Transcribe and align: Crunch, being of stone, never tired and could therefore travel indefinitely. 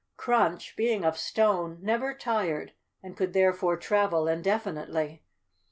Crunch, 0.17 0.75
being 0.75 1.05
of 1.05 1.15
stone, 1.15 1.77
never 1.79 2.11
tired 2.15 2.73
and 3.03 3.15
could 3.15 3.33
therefore 3.33 3.77
travel 3.77 4.27
indefinitely. 4.27 5.21